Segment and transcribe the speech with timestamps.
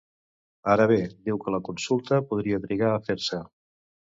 [0.75, 0.97] Ara bé,
[1.29, 3.45] diu que la consulta podria trigar a fer-se.